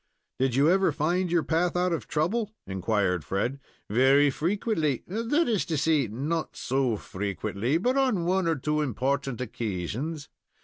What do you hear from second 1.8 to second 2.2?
of